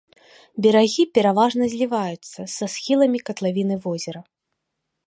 Берагі 0.65 1.05
пераважна 1.17 1.63
зліваюцца 1.75 2.41
са 2.55 2.65
схіламі 2.77 3.19
катлавіны 3.29 3.75
возера. 3.87 4.21